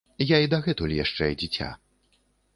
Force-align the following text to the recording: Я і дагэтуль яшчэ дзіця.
Я 0.27 0.37
і 0.45 0.49
дагэтуль 0.53 0.95
яшчэ 1.03 1.29
дзіця. 1.43 1.71